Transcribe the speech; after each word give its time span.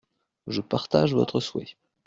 Je 0.47 0.61
partage 0.61 1.13
votre 1.13 1.39
souhait. 1.39 1.77